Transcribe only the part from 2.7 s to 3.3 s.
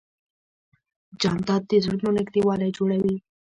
جوړوي.